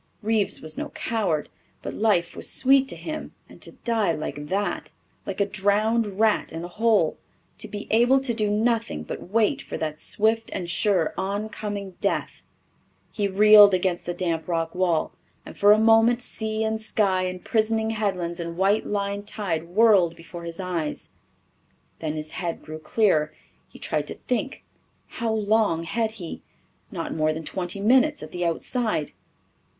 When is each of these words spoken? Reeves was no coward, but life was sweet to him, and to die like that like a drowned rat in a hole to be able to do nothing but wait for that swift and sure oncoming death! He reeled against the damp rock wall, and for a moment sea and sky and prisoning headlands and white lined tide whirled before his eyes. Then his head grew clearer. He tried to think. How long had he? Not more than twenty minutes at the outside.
Reeves 0.23 0.61
was 0.61 0.79
no 0.79 0.89
coward, 0.89 1.47
but 1.83 1.93
life 1.93 2.35
was 2.35 2.49
sweet 2.51 2.87
to 2.87 2.95
him, 2.95 3.35
and 3.47 3.61
to 3.61 3.73
die 3.83 4.11
like 4.11 4.47
that 4.47 4.89
like 5.27 5.39
a 5.39 5.45
drowned 5.45 6.17
rat 6.19 6.51
in 6.51 6.63
a 6.63 6.67
hole 6.67 7.19
to 7.59 7.67
be 7.67 7.85
able 7.91 8.19
to 8.21 8.33
do 8.33 8.49
nothing 8.49 9.03
but 9.03 9.29
wait 9.29 9.61
for 9.61 9.77
that 9.77 9.99
swift 9.99 10.49
and 10.53 10.71
sure 10.71 11.13
oncoming 11.19 11.97
death! 12.01 12.41
He 13.11 13.27
reeled 13.27 13.75
against 13.75 14.07
the 14.07 14.13
damp 14.15 14.47
rock 14.47 14.73
wall, 14.73 15.11
and 15.45 15.55
for 15.55 15.71
a 15.71 15.77
moment 15.77 16.23
sea 16.23 16.63
and 16.63 16.81
sky 16.81 17.25
and 17.25 17.45
prisoning 17.45 17.91
headlands 17.91 18.39
and 18.39 18.57
white 18.57 18.87
lined 18.87 19.27
tide 19.27 19.65
whirled 19.67 20.15
before 20.15 20.45
his 20.45 20.59
eyes. 20.59 21.09
Then 21.99 22.15
his 22.15 22.31
head 22.31 22.63
grew 22.63 22.79
clearer. 22.79 23.35
He 23.67 23.77
tried 23.77 24.07
to 24.07 24.15
think. 24.15 24.63
How 25.05 25.31
long 25.31 25.83
had 25.83 26.13
he? 26.13 26.41
Not 26.89 27.13
more 27.13 27.31
than 27.31 27.43
twenty 27.43 27.79
minutes 27.81 28.23
at 28.23 28.31
the 28.31 28.43
outside. 28.43 29.11